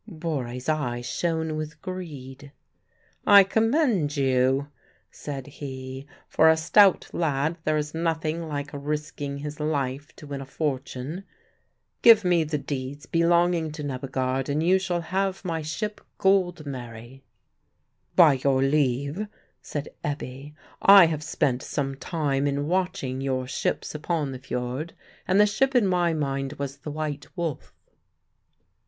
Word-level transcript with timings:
Borre's 0.07 0.67
eyes 0.67 1.05
shone 1.05 1.55
with 1.55 1.79
greed. 1.79 2.51
"I 3.27 3.43
commend 3.43 4.17
you," 4.17 4.69
said 5.11 5.45
he; 5.45 6.07
"for 6.27 6.49
a 6.49 6.57
stout 6.57 7.07
lad 7.13 7.59
there 7.65 7.77
is 7.77 7.93
nothing 7.93 8.47
like 8.47 8.71
risking 8.73 9.37
his 9.37 9.59
life 9.59 10.15
to 10.15 10.25
win 10.25 10.41
a 10.41 10.45
fortune. 10.47 11.23
Give 12.01 12.25
me 12.25 12.43
the 12.43 12.57
deeds 12.57 13.05
belonging 13.05 13.71
to 13.73 13.83
Nebbegaard, 13.83 14.49
and 14.49 14.63
you 14.63 14.79
shall 14.79 15.01
have 15.01 15.45
my 15.45 15.61
ship 15.61 16.01
Gold 16.17 16.65
Mary." 16.65 17.21
"By 18.15 18.33
your 18.33 18.63
leave," 18.63 19.27
said 19.61 19.89
Ebbe, 20.03 20.55
"I 20.81 21.05
have 21.05 21.21
spent 21.21 21.61
some 21.61 21.93
time 21.93 22.47
in 22.47 22.67
watching 22.67 23.21
your 23.21 23.45
ships 23.45 23.93
upon 23.93 24.31
the 24.31 24.39
fiord; 24.39 24.93
and 25.27 25.39
the 25.39 25.45
ship 25.45 25.75
in 25.75 25.85
my 25.85 26.11
mind 26.11 26.53
was 26.53 26.77
the 26.77 26.89
White 26.89 27.27
Wolf." 27.37 27.71